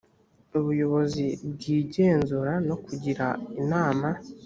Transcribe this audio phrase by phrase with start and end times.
[0.57, 3.27] ubuyobozi bw’igenzura no kugira
[3.61, 4.09] inama